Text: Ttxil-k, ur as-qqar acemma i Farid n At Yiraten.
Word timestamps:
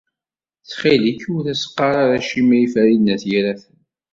Ttxil-k, 0.61 1.21
ur 1.35 1.45
as-qqar 1.53 2.09
acemma 2.17 2.55
i 2.65 2.67
Farid 2.73 3.01
n 3.03 3.11
At 3.13 3.23
Yiraten. 3.29 3.75